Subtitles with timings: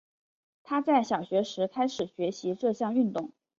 [0.63, 3.33] 她在小学时开始学习这项运动。